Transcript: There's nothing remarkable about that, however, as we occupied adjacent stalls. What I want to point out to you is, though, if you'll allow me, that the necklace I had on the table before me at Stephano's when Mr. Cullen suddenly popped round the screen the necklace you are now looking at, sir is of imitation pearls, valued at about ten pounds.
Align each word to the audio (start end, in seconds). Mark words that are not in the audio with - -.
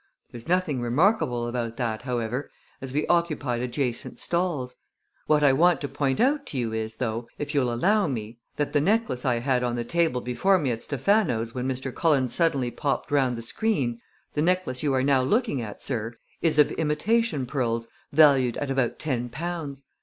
There's 0.31 0.47
nothing 0.47 0.81
remarkable 0.81 1.47
about 1.47 1.77
that, 1.77 2.01
however, 2.01 2.49
as 2.81 2.91
we 2.91 3.05
occupied 3.05 3.61
adjacent 3.61 4.17
stalls. 4.17 4.75
What 5.27 5.43
I 5.43 5.53
want 5.53 5.79
to 5.81 5.87
point 5.87 6.19
out 6.19 6.47
to 6.47 6.57
you 6.57 6.73
is, 6.73 6.95
though, 6.95 7.27
if 7.37 7.53
you'll 7.53 7.71
allow 7.71 8.07
me, 8.07 8.39
that 8.55 8.73
the 8.73 8.81
necklace 8.81 9.25
I 9.25 9.35
had 9.37 9.61
on 9.61 9.75
the 9.75 9.83
table 9.83 10.19
before 10.19 10.57
me 10.57 10.71
at 10.71 10.81
Stephano's 10.81 11.53
when 11.53 11.67
Mr. 11.67 11.93
Cullen 11.93 12.27
suddenly 12.27 12.71
popped 12.71 13.11
round 13.11 13.37
the 13.37 13.43
screen 13.43 14.01
the 14.33 14.41
necklace 14.41 14.81
you 14.81 14.91
are 14.95 15.03
now 15.03 15.21
looking 15.21 15.61
at, 15.61 15.83
sir 15.83 16.15
is 16.41 16.57
of 16.57 16.71
imitation 16.71 17.45
pearls, 17.45 17.87
valued 18.11 18.57
at 18.57 18.71
about 18.71 18.97
ten 18.97 19.29
pounds. 19.29 19.83